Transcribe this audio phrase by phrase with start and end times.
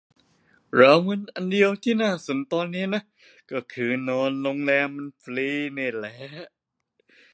[0.79, 2.39] รางวัลอันเดียวที่น่าสน
[3.73, 6.15] คือนอนโรงแรมมันฟรีนี่แหละ